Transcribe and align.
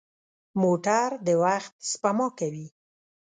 موټر 0.61 1.07
د 1.25 1.27
وخت 1.43 1.73
سپما 1.91 2.27
کوي. 2.39 2.67